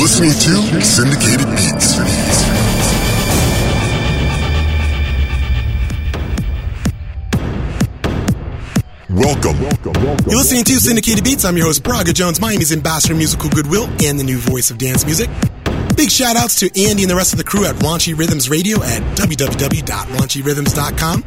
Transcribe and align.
Listening 0.00 0.30
to 0.30 0.82
Syndicated 0.82 1.46
Beats. 1.50 1.98
Welcome. 9.10 9.60
You're 10.26 10.38
listening 10.38 10.64
to 10.64 10.80
Syndicated 10.80 11.22
Beats. 11.22 11.44
I'm 11.44 11.58
your 11.58 11.66
host, 11.66 11.82
Braga 11.82 12.14
Jones, 12.14 12.40
Miami's 12.40 12.72
ambassador 12.72 13.12
of 13.12 13.18
musical 13.18 13.50
goodwill 13.50 13.90
and 14.02 14.18
the 14.18 14.24
new 14.24 14.38
voice 14.38 14.70
of 14.70 14.78
dance 14.78 15.04
music. 15.04 15.28
Big 15.98 16.10
shout 16.10 16.34
outs 16.34 16.58
to 16.60 16.68
Andy 16.68 17.02
and 17.02 17.10
the 17.10 17.16
rest 17.16 17.34
of 17.34 17.38
the 17.38 17.44
crew 17.44 17.66
at 17.66 17.74
Raunchy 17.76 18.18
Rhythms 18.18 18.48
Radio 18.48 18.82
at 18.82 19.02
www.raunchrhythms.com. 19.18 21.24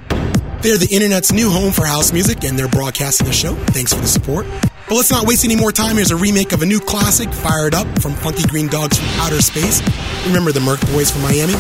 They're 0.64 0.80
the 0.80 0.90
internet's 0.90 1.32
new 1.32 1.52
home 1.52 1.74
for 1.74 1.86
house 1.86 2.12
music 2.12 2.44
and 2.44 2.58
they're 2.58 2.70
broadcasting 2.70 3.28
the 3.28 3.34
show. 3.34 3.54
Thanks 3.54 3.94
for 3.94 4.02
the 4.02 4.08
support. 4.08 4.48
But 4.88 4.96
let's 4.96 5.12
not 5.12 5.26
waste 5.26 5.46
any 5.46 5.56
more 5.56 5.72
time. 5.72 5.96
Here's 5.96 6.12
a 6.12 6.16
remake 6.16 6.52
of 6.52 6.62
a 6.62 6.66
new 6.66 6.80
classic, 6.80 7.32
Fired 7.34 7.74
Up, 7.74 7.88
from 8.00 8.14
Funky 8.16 8.44
Green 8.44 8.68
Dogs 8.68 8.98
from 8.98 9.08
Outer 9.22 9.42
Space. 9.42 9.82
Remember 10.28 10.52
the 10.52 10.60
Murk 10.60 10.82
Boys 10.92 11.10
from 11.10 11.22
Miami? 11.22 11.54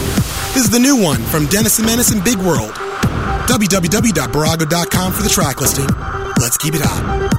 This 0.53 0.65
is 0.65 0.69
the 0.69 0.79
new 0.79 1.01
one 1.01 1.21
from 1.23 1.45
Dennis 1.47 1.79
and 1.79 1.87
Menace 1.87 2.11
and 2.11 2.23
Big 2.23 2.37
World. 2.37 2.71
www.barago.com 3.47 5.13
for 5.13 5.23
the 5.23 5.29
track 5.29 5.61
listing. 5.61 5.87
Let's 6.39 6.57
keep 6.57 6.75
it 6.75 6.81
hot. 6.83 7.31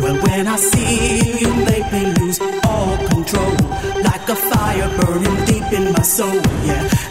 Well, 0.00 0.16
when 0.22 0.46
I 0.48 0.56
see 0.56 1.40
you 1.40 1.54
make 1.66 1.92
me 1.92 2.06
lose 2.20 2.40
all 2.64 2.96
control, 3.08 3.52
like 4.02 4.28
a 4.28 4.34
fire 4.34 4.88
burning 4.98 5.44
deep 5.44 5.72
in 5.72 5.92
my 5.92 6.02
soul, 6.02 6.34
yeah. 6.64 7.09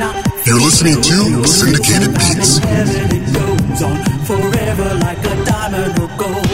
I 0.00 0.22
You're 0.46 0.60
listening 0.60 1.00
to 1.02 1.44
Syndicated 1.46 2.12
Beats. 2.14 2.58
heaven, 2.58 3.06
it 3.18 3.26
goes 3.34 3.82
on 3.82 3.98
forever 4.24 4.88
like 5.06 5.18
a 5.18 5.34
diamond 5.44 5.98
of 5.98 6.10
gold. 6.16 6.46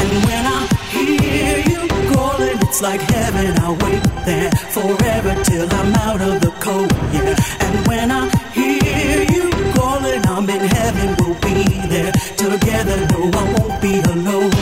And 0.00 0.10
when 0.26 0.44
I 0.46 0.60
hear 0.90 1.58
you 1.72 1.88
calling, 2.12 2.58
it's 2.66 2.82
like 2.82 3.00
heaven. 3.00 3.58
I'll 3.60 3.76
wait 3.76 4.02
there 4.26 4.50
forever 4.76 5.32
till 5.44 5.68
I'm 5.72 5.94
out 6.06 6.20
of 6.20 6.40
the 6.40 6.52
cold, 6.60 6.92
yeah. 7.12 7.34
And 7.64 7.86
when 7.86 8.10
I 8.10 8.28
hear 8.52 9.22
you 9.30 9.50
calling, 9.74 10.22
I'm 10.26 10.48
in 10.48 10.64
heaven. 10.78 11.16
We'll 11.18 11.38
be 11.40 11.64
there 11.88 12.12
together. 12.36 12.98
No, 13.12 13.30
I 13.32 13.44
won't 13.58 13.82
be 13.82 14.00
alone. 14.00 14.61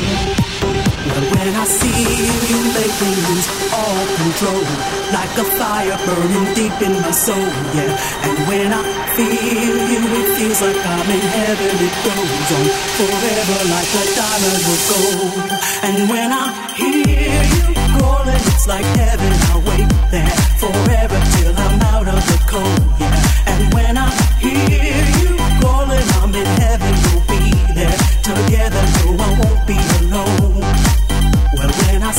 When 1.41 1.57
I 1.57 1.65
see 1.65 1.89
you, 1.89 2.61
make 2.77 2.97
me 3.01 3.11
lose 3.25 3.49
all 3.73 4.05
control. 4.21 4.61
Like 5.09 5.33
a 5.41 5.47
fire 5.57 5.97
burning 6.05 6.53
deep 6.53 6.77
in 6.85 6.93
my 7.01 7.11
soul, 7.13 7.49
yeah. 7.73 7.97
And 8.29 8.37
when 8.45 8.69
I 8.69 8.85
feel 9.17 9.73
you, 9.89 10.01
it 10.21 10.29
feels 10.37 10.61
like 10.61 10.77
I'm 10.77 11.09
in 11.09 11.25
heaven. 11.41 11.81
It 11.81 11.97
goes 12.05 12.51
on 12.61 12.67
forever 13.01 13.59
like 13.73 13.89
a 13.89 14.05
diamond 14.21 14.61
will 14.69 14.83
gold. 14.93 15.49
And 15.81 15.97
when 16.13 16.31
I 16.31 16.45
hear 16.77 17.41
you 17.57 17.65
calling, 17.97 18.45
it's 18.53 18.69
like 18.69 18.85
heaven. 19.01 19.33
I'll 19.49 19.65
wait 19.65 19.89
there 20.13 20.37
forever 20.61 21.19
till 21.41 21.57
I'm 21.57 21.81
out 21.89 22.07
of 22.07 22.21
the 22.21 22.39
cold, 22.53 22.85
yeah. 23.01 23.17
And 23.49 23.73
when 23.73 23.97
I 23.97 24.13
hear 24.45 25.09
you 25.25 25.33
calling, 25.65 26.09
I'm 26.21 26.35
in 26.37 26.49
heaven. 26.61 26.93
We'll 27.09 27.25
be 27.33 27.49
there 27.73 27.97
together. 28.29 28.85
No, 29.09 29.20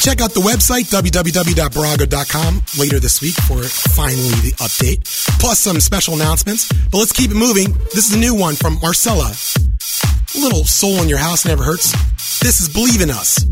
Check 0.01 0.23
out 0.23 0.33
the 0.33 0.41
website, 0.41 0.89
www.barago.com, 0.89 2.63
later 2.79 2.99
this 2.99 3.21
week 3.21 3.35
for 3.45 3.63
finally 3.63 4.33
the 4.49 4.53
update, 4.65 5.05
plus 5.39 5.59
some 5.59 5.79
special 5.81 6.15
announcements. 6.15 6.73
But 6.89 6.97
let's 6.97 7.13
keep 7.13 7.31
it 7.31 7.37
moving. 7.37 7.75
This 7.93 8.09
is 8.09 8.15
a 8.15 8.19
new 8.19 8.35
one 8.35 8.55
from 8.55 8.81
Marcella. 8.81 9.29
A 9.29 10.39
little 10.41 10.65
soul 10.65 11.03
in 11.03 11.11
your 11.11 11.19
house 11.19 11.45
never 11.45 11.63
hurts. 11.63 11.93
This 12.41 12.63
is 12.63 12.71
Believe 12.71 13.03
in 13.03 13.11
Us. 13.11 13.45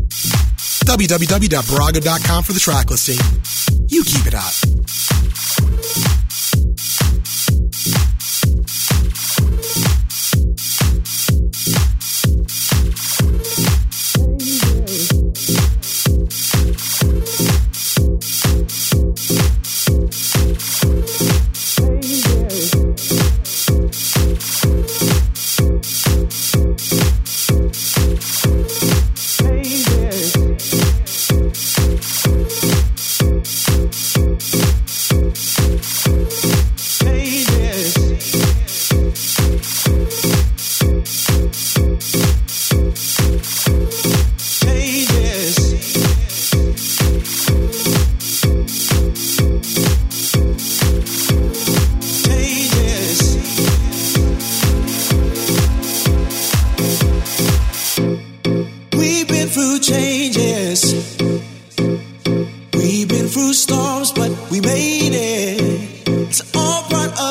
www.barago.com 0.89 2.43
for 2.43 2.53
the 2.53 2.59
track 2.59 2.89
listing. 2.89 3.19
You 3.89 4.03
keep 4.05 4.25
it 4.25 4.33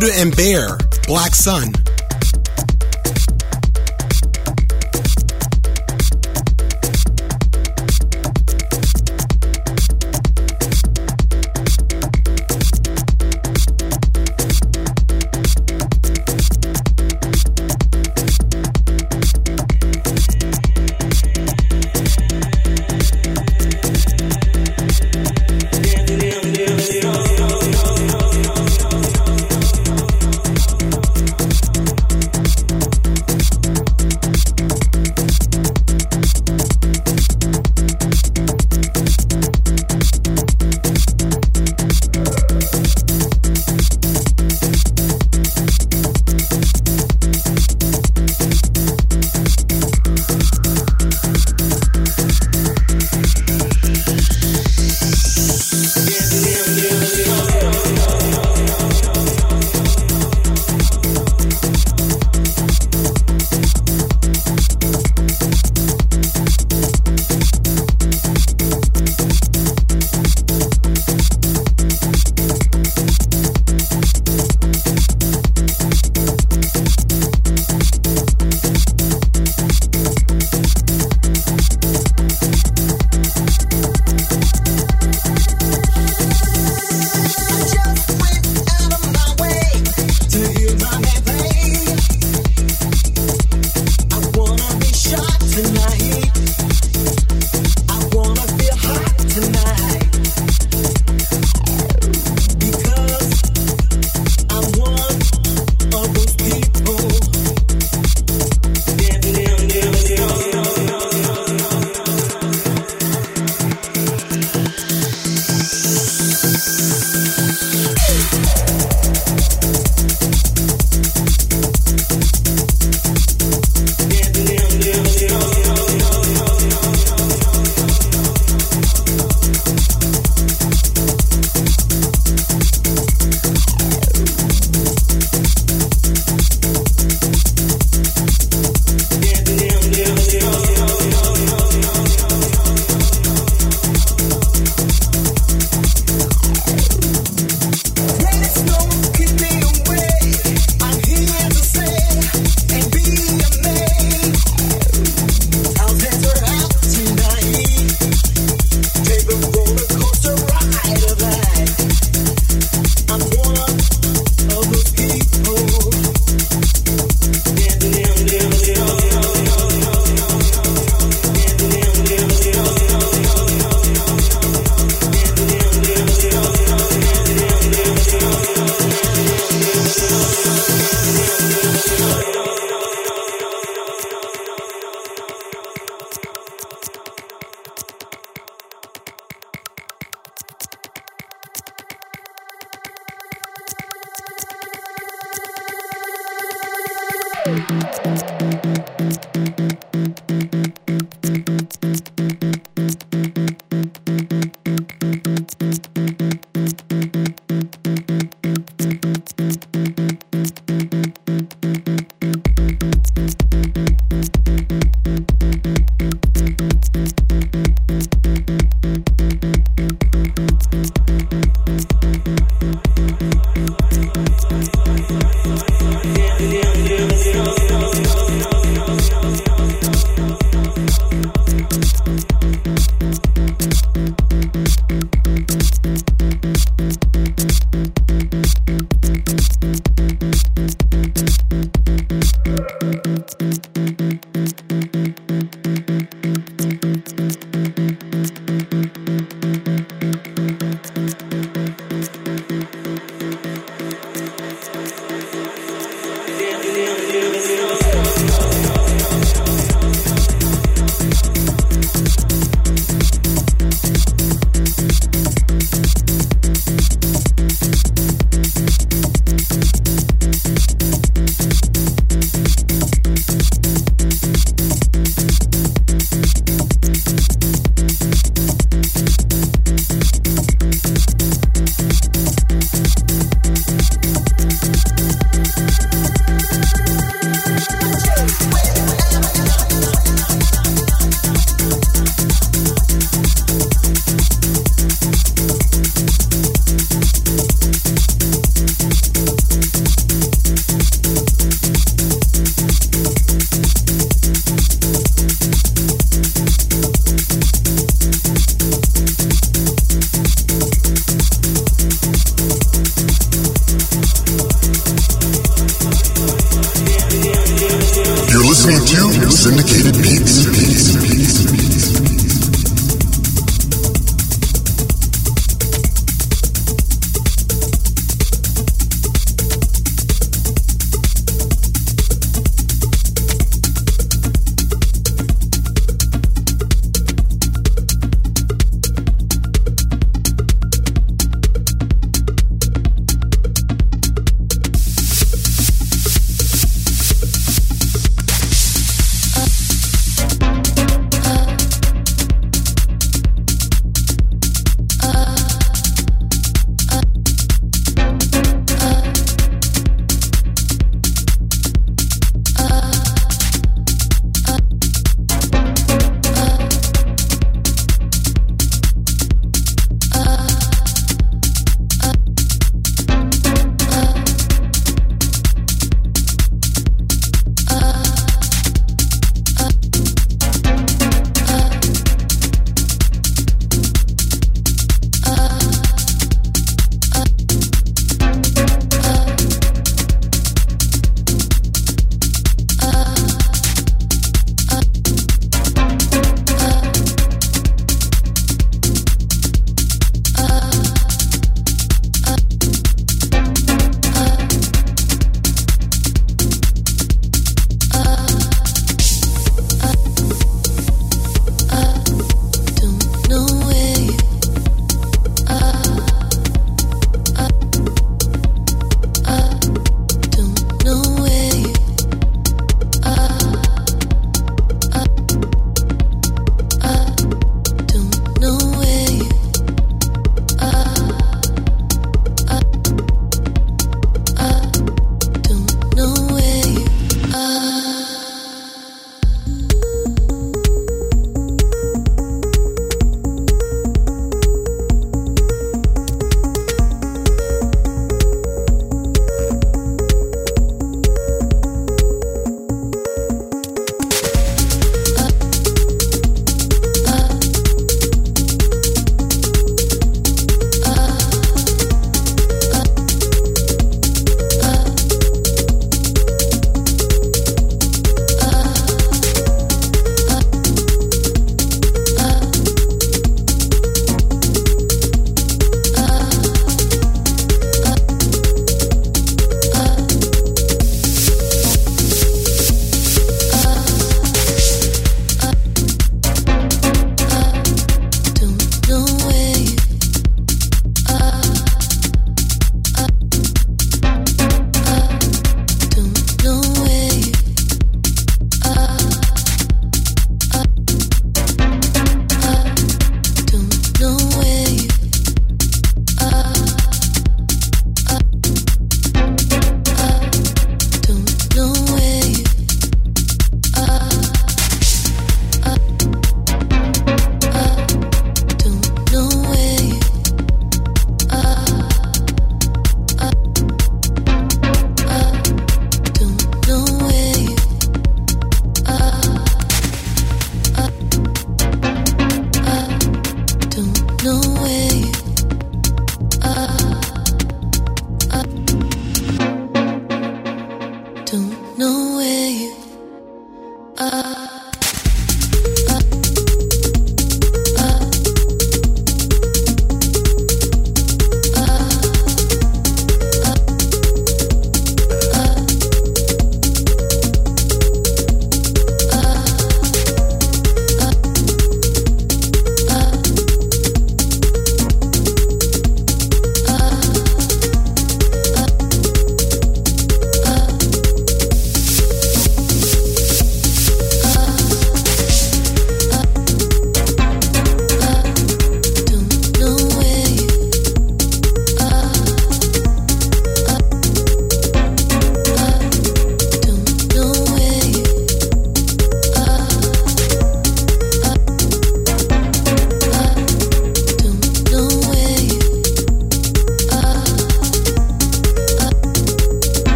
Buddha 0.00 0.14
and 0.18 0.34
Bear, 0.34 0.78
Black 1.06 1.34
Sun. 1.34 1.74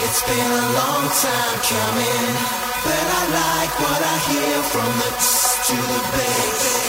It's 0.00 0.22
been 0.22 0.38
a 0.38 0.72
long 0.78 1.10
time 1.10 1.58
coming, 1.66 2.34
but 2.84 3.06
I 3.18 3.22
like 3.34 3.80
what 3.80 4.00
I 4.00 4.18
hear 4.30 4.62
from 4.62 4.92
the 4.96 5.10
to 5.66 5.74
the 5.74 6.00
bass. 6.12 6.88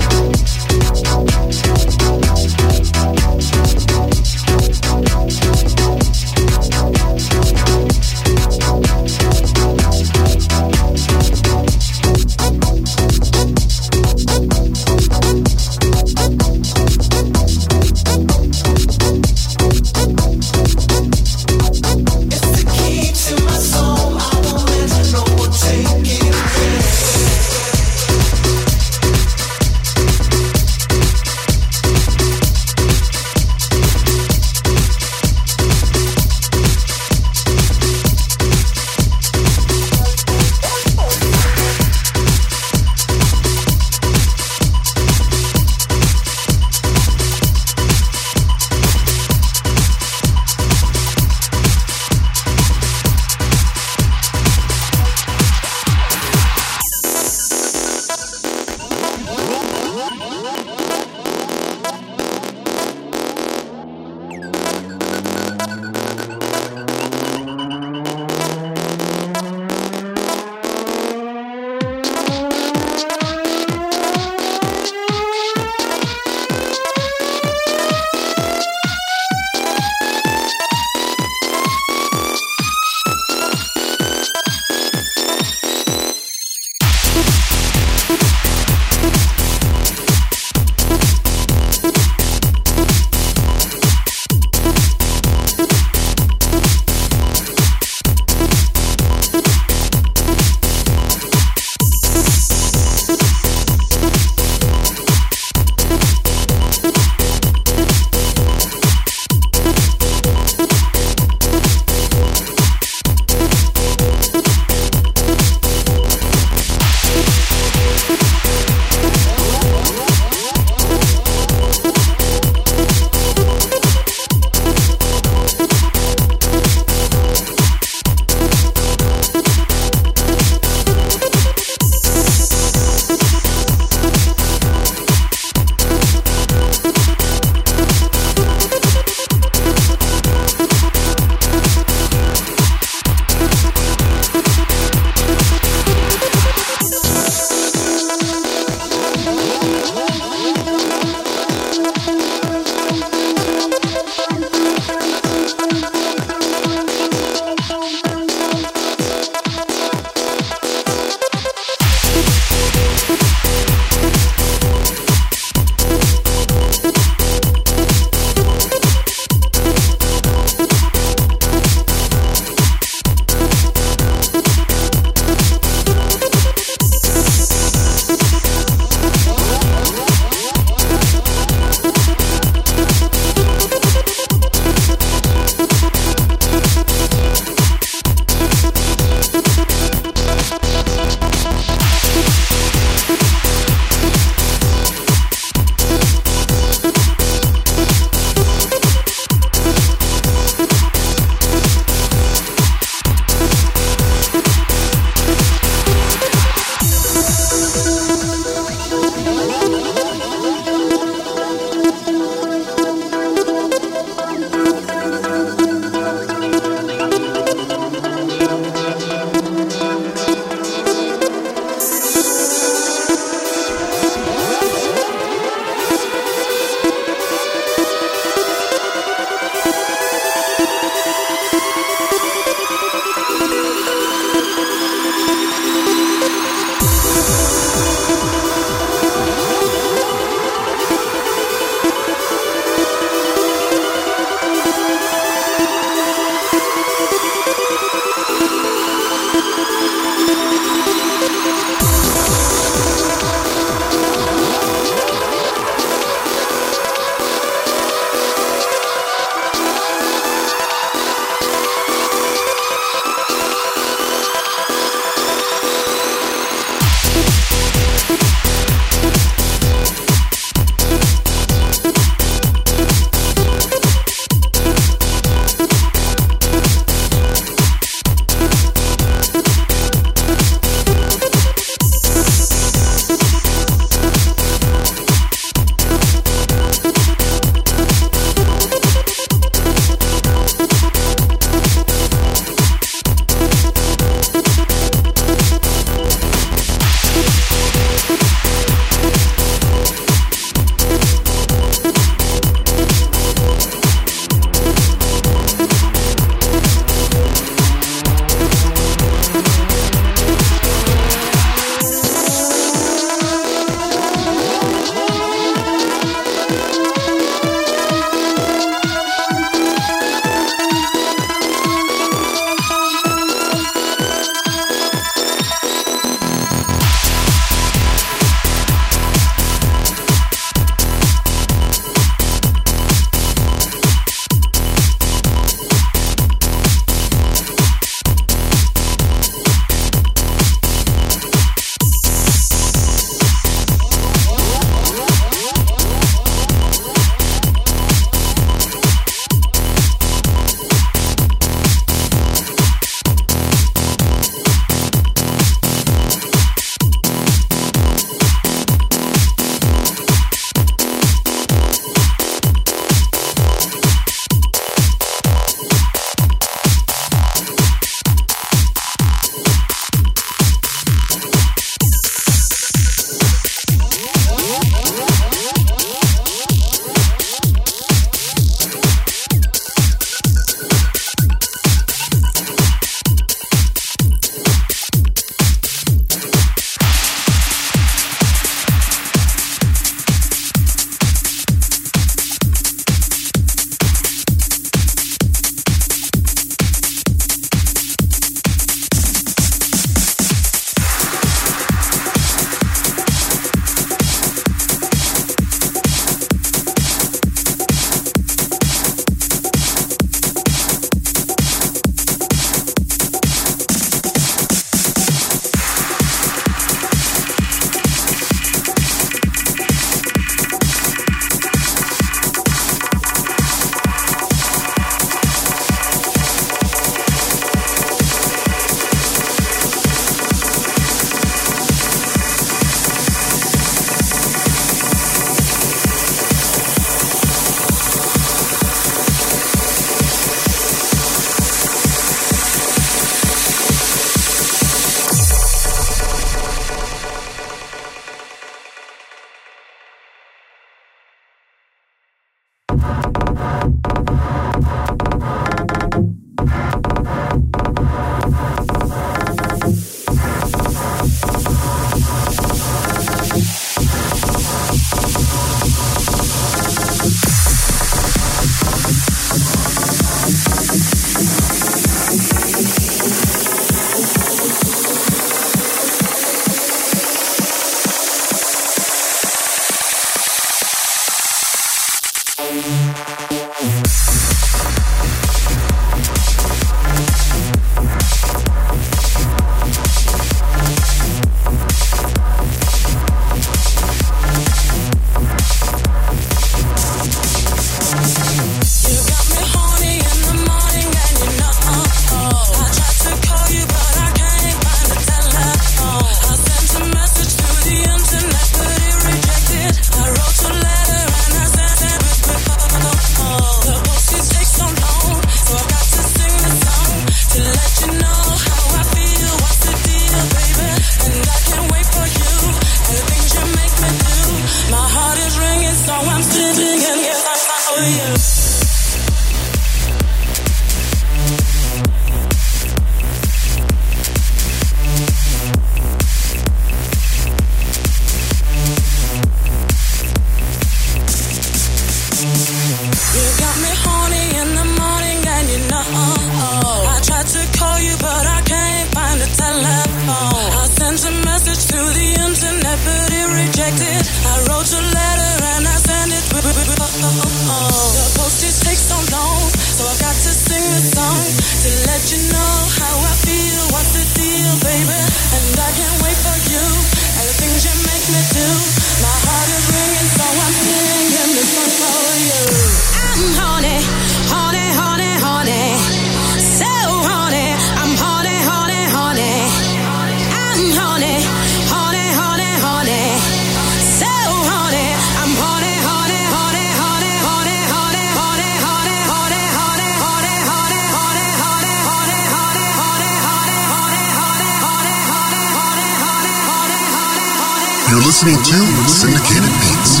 You're 597.92 598.00
listening 598.00 598.36
to 598.36 598.88
Syndicated 598.88 599.52
Beats. 599.60 600.00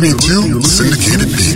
Listening 0.00 0.62
to 0.62 0.66
Syndicated 0.66 1.28
Beats. 1.28 1.49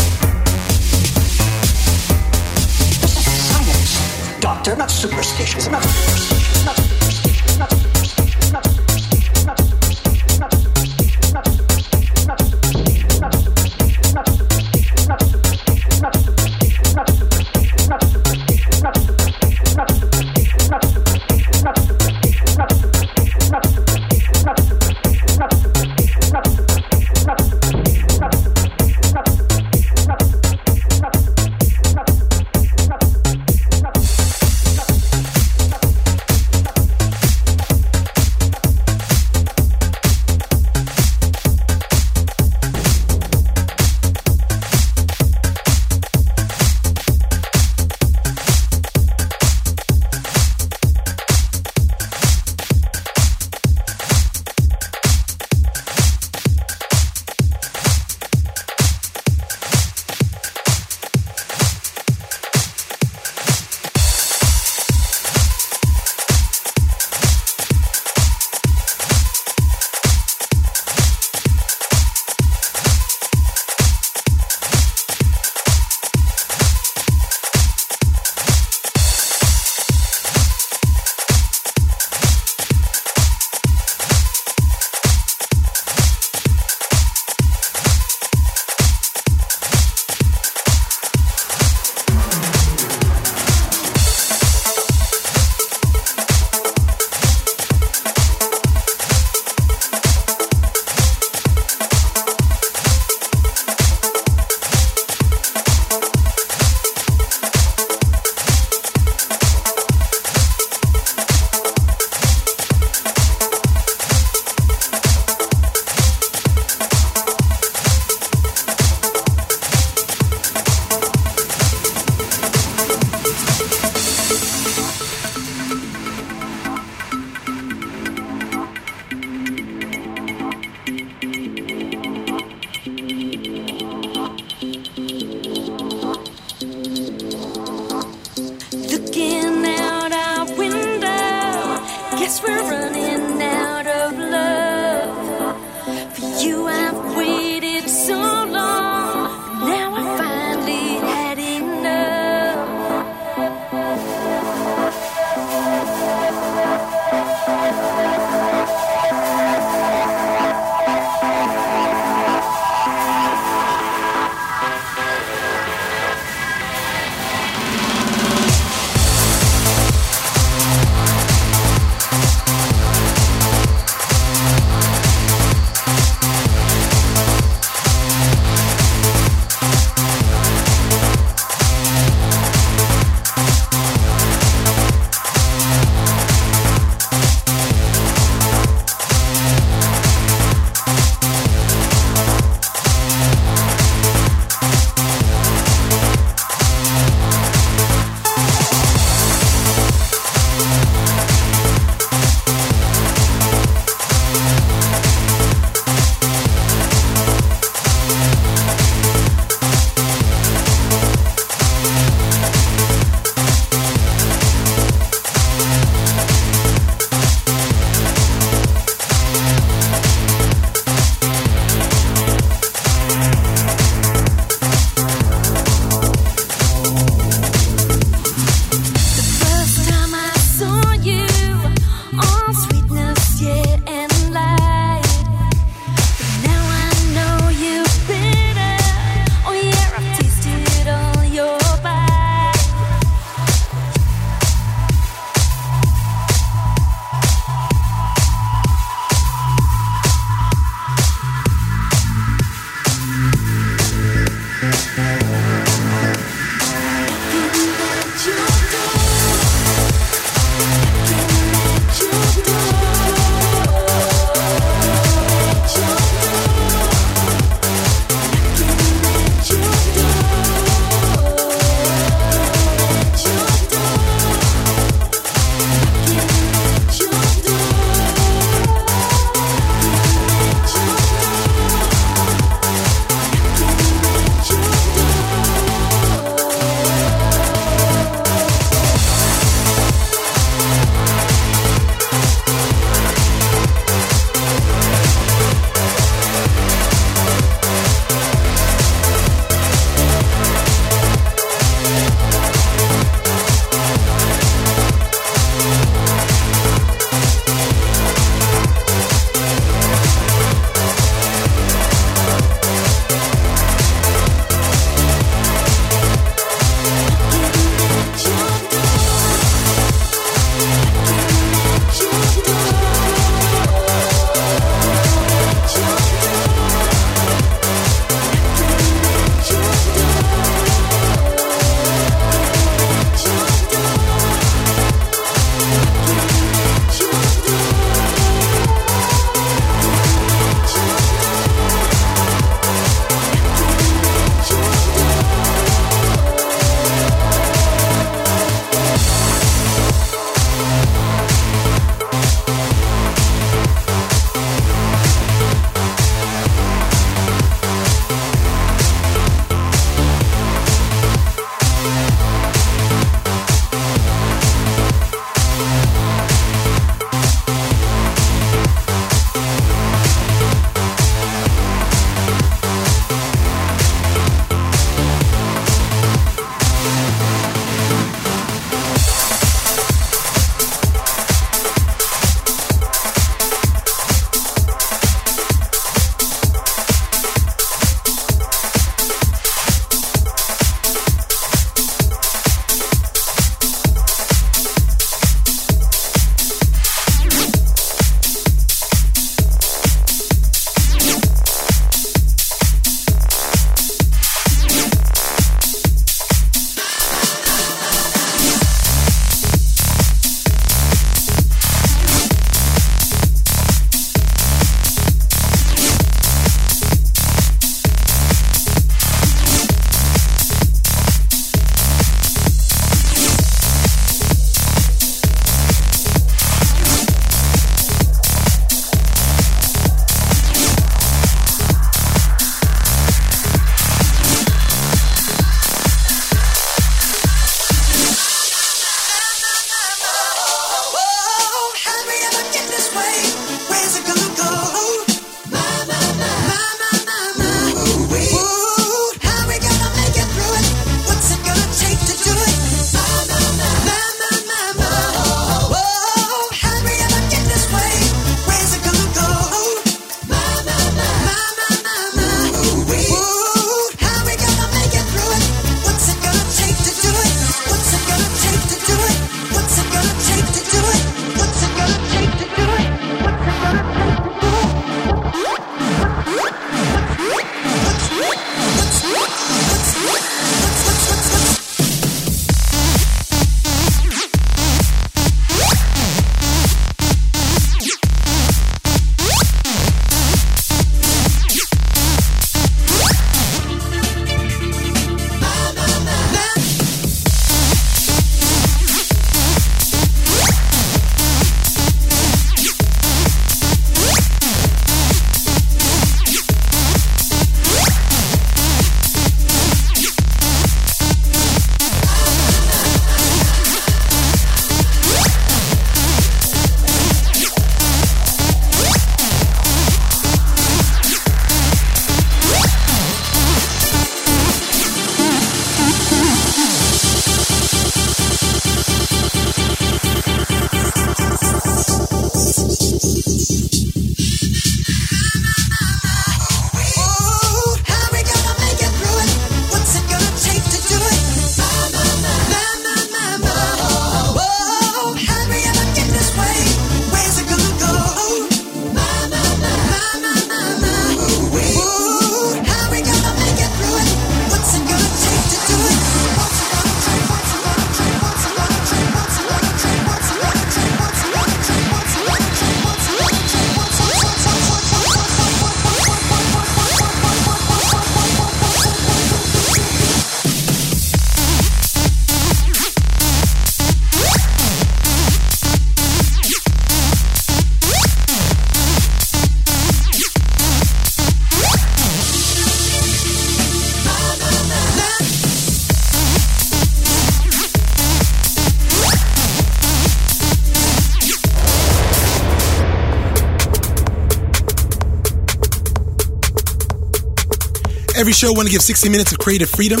Show, 598.40 598.54
want 598.54 598.68
to 598.68 598.72
give 598.72 598.80
60 598.80 599.10
minutes 599.10 599.32
of 599.32 599.38
creative 599.38 599.68
freedom 599.68 600.00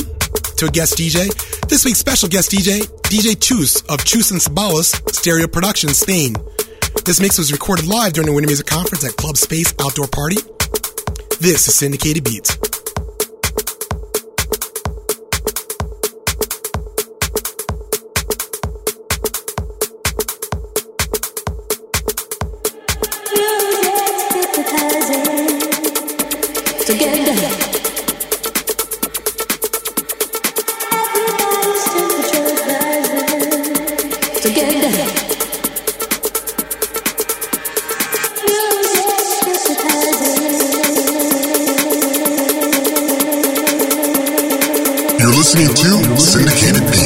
to 0.56 0.64
a 0.64 0.70
guest 0.70 0.96
DJ. 0.96 1.28
This 1.68 1.84
week's 1.84 1.98
special 1.98 2.26
guest 2.26 2.50
DJ, 2.50 2.80
DJ 3.02 3.38
Chus 3.38 3.82
of 3.82 4.02
Chus 4.02 4.30
and 4.30 4.40
Ceballos 4.40 4.96
Stereo 5.14 5.46
Productions, 5.46 5.98
Spain. 5.98 6.34
This 7.04 7.20
mix 7.20 7.36
was 7.36 7.52
recorded 7.52 7.86
live 7.86 8.14
during 8.14 8.28
the 8.28 8.32
Winter 8.32 8.46
Music 8.46 8.64
Conference 8.64 9.04
at 9.04 9.14
Club 9.16 9.36
Space 9.36 9.74
Outdoor 9.78 10.06
Party. 10.06 10.36
This 11.38 11.68
is 11.68 11.74
Syndicated 11.74 12.24
Beats. 12.24 12.56
Listening 45.52 45.74
to 45.74 46.20
Syndicated 46.20 46.99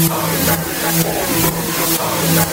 I'm 0.00 0.06
not 2.36 2.46
a 2.46 2.47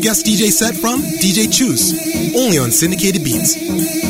guest 0.00 0.24
DJ 0.24 0.50
set 0.50 0.74
from 0.74 1.00
DJ 1.20 1.46
Chus, 1.52 1.92
only 2.34 2.58
on 2.58 2.70
Syndicated 2.70 3.22
Beats. 3.22 4.09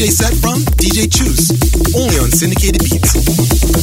DJ 0.00 0.08
set 0.08 0.34
from 0.40 0.60
DJ 0.80 1.12
Chus, 1.12 1.52
only 1.94 2.16
on 2.16 2.30
Syndicated 2.30 2.82
Beats. 2.82 3.79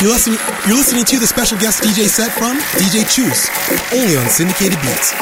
You're 0.00 0.12
listening, 0.12 0.38
you're 0.66 0.78
listening 0.78 1.04
to 1.04 1.18
the 1.18 1.26
special 1.26 1.58
guest 1.58 1.82
DJ 1.82 2.08
set 2.08 2.32
from 2.32 2.56
DJ 2.80 3.04
Chus, 3.04 3.50
only 3.92 4.16
on 4.16 4.30
Syndicated 4.30 4.80
Beats. 4.80 5.12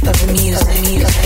the 0.02 0.12
the 0.12 0.32
dark, 0.32 0.66
the 0.66 1.02
dark, 1.02 1.21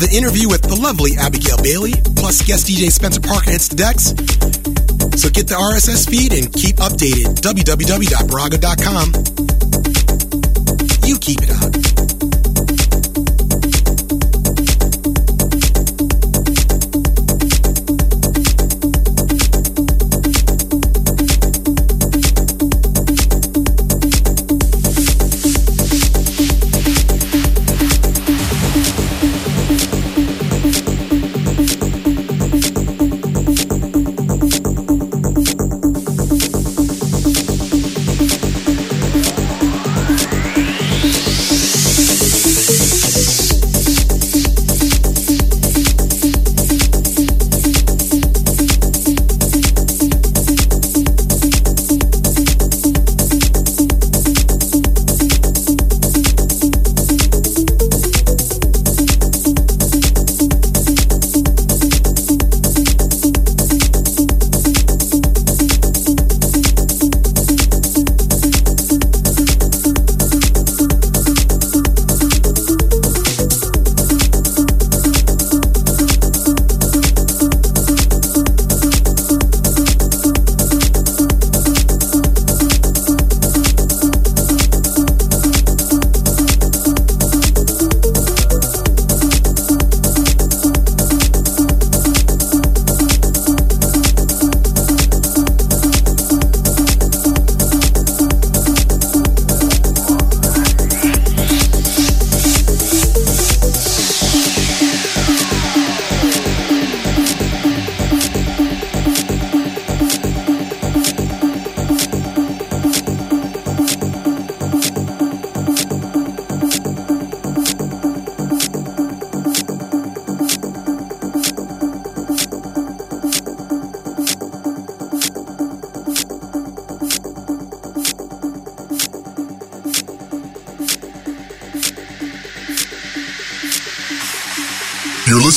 the 0.00 0.16
interview 0.16 0.48
with 0.48 0.62
the 0.62 0.74
lovely 0.74 1.12
Abigail 1.18 1.58
Bailey, 1.62 1.92
plus 2.16 2.40
guest 2.42 2.66
DJ 2.66 2.90
Spencer 2.90 3.20
Parker 3.20 3.50
hits 3.50 3.68
the 3.68 3.76
decks. 3.76 4.16
So 5.20 5.28
get 5.28 5.46
the 5.46 5.56
RSS 5.60 6.08
feed 6.08 6.32
and 6.32 6.50
keep 6.52 6.76
updated. 6.76 7.36
www.baraga.com. 7.44 9.12
You 11.06 11.18
keep 11.18 11.42
it 11.42 11.50
out. 11.50 11.79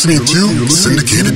Listening 0.05 0.25
to 0.27 0.69
Syndicated 0.69 1.32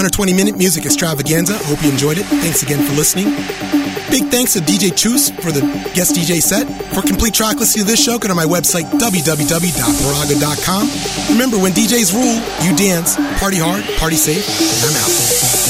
120 0.00 0.32
minute 0.32 0.56
music 0.56 0.86
extravaganza. 0.86 1.58
Hope 1.68 1.82
you 1.84 1.90
enjoyed 1.90 2.16
it. 2.16 2.24
Thanks 2.24 2.62
again 2.62 2.82
for 2.86 2.94
listening. 2.94 3.26
Big 4.08 4.30
thanks 4.30 4.54
to 4.54 4.60
DJ 4.60 4.96
Chus 4.96 5.28
for 5.28 5.52
the 5.52 5.60
guest 5.92 6.16
DJ 6.16 6.40
set. 6.40 6.66
For 6.94 7.02
complete 7.02 7.34
track 7.34 7.56
listing 7.56 7.82
of 7.82 7.86
this 7.86 8.02
show, 8.02 8.18
go 8.18 8.26
to 8.28 8.34
my 8.34 8.46
website, 8.46 8.88
www.baraga.com. 8.92 10.88
Remember, 11.36 11.58
when 11.58 11.72
DJs 11.72 12.14
rule, 12.14 12.40
you 12.64 12.74
dance, 12.78 13.16
party 13.38 13.58
hard, 13.58 13.84
party 13.98 14.16
safe, 14.16 14.48
and 14.48 14.86
I'm 14.88 14.96
out. 15.04 15.69